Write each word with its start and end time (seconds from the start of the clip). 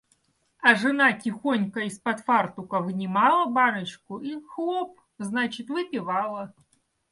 А 0.61 0.73
жена 0.73 1.13
тихонько 1.13 1.81
из-под 1.81 2.21
фартука 2.21 2.79
вынимала 2.79 3.45
баночку 3.45 4.17
и 4.17 4.41
хлоп, 4.47 4.99
значит, 5.19 5.69
выпивала. 5.69 6.55